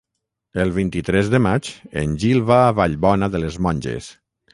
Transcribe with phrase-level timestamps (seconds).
[0.61, 1.69] El vint-i-tres de maig
[2.03, 4.09] en Gil va a Vallbona de les Monges.